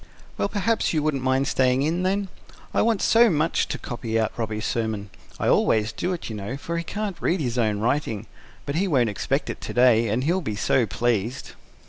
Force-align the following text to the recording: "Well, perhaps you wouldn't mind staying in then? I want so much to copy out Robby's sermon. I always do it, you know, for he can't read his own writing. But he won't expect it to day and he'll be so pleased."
"Well, 0.35 0.49
perhaps 0.49 0.93
you 0.93 1.03
wouldn't 1.03 1.21
mind 1.21 1.47
staying 1.47 1.83
in 1.83 2.01
then? 2.01 2.29
I 2.73 2.81
want 2.81 3.03
so 3.03 3.29
much 3.29 3.67
to 3.67 3.77
copy 3.77 4.19
out 4.19 4.33
Robby's 4.35 4.65
sermon. 4.65 5.11
I 5.39 5.47
always 5.47 5.91
do 5.91 6.11
it, 6.11 6.27
you 6.27 6.35
know, 6.35 6.57
for 6.57 6.75
he 6.79 6.83
can't 6.83 7.21
read 7.21 7.39
his 7.39 7.59
own 7.59 7.77
writing. 7.81 8.25
But 8.65 8.73
he 8.77 8.87
won't 8.87 9.11
expect 9.11 9.47
it 9.51 9.61
to 9.61 9.73
day 9.75 10.07
and 10.07 10.23
he'll 10.23 10.41
be 10.41 10.55
so 10.55 10.87
pleased." 10.87 11.51